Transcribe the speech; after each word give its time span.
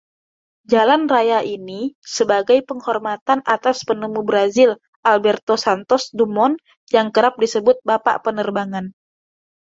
Jalan 0.73 1.01
raya 1.13 1.39
ini 1.55 1.81
sebagai 2.15 2.57
penghormatan 2.69 3.39
atas 3.55 3.77
penemu 3.87 4.21
Brazil, 4.31 4.71
Alberto 5.13 5.53
Santos 5.65 6.03
Dumont, 6.19 6.55
yang 6.95 7.07
kerap 7.15 7.33
disebut 7.43 7.77
“Bapak 7.89 8.15
Penerbangan”. 8.25 8.85